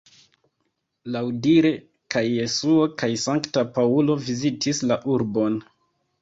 Laŭdire 1.15 1.71
kaj 2.15 2.23
Jesuo 2.27 2.87
kaj 3.03 3.11
Sankta 3.25 3.65
Paŭlo 3.77 4.17
vizitis 4.31 4.83
la 4.93 4.99
urbon. 5.19 5.61